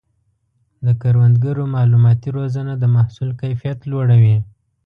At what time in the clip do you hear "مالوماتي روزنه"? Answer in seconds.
1.75-2.73